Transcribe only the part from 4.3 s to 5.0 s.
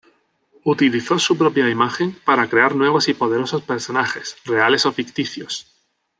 reales o